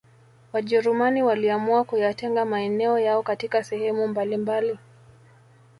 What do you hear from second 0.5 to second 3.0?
Wajerumani waliamua kuyatenga maeneo